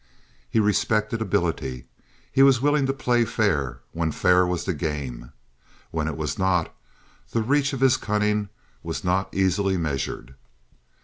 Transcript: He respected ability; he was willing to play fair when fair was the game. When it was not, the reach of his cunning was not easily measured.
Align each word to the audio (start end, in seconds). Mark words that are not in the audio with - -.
He 0.49 0.59
respected 0.59 1.21
ability; 1.21 1.85
he 2.31 2.41
was 2.41 2.59
willing 2.59 2.87
to 2.87 2.91
play 2.91 3.23
fair 3.23 3.81
when 3.91 4.11
fair 4.11 4.47
was 4.47 4.65
the 4.65 4.73
game. 4.73 5.31
When 5.91 6.07
it 6.07 6.17
was 6.17 6.39
not, 6.39 6.73
the 7.33 7.43
reach 7.43 7.71
of 7.71 7.81
his 7.81 7.97
cunning 7.97 8.49
was 8.81 9.03
not 9.03 9.31
easily 9.31 9.77
measured. 9.77 10.33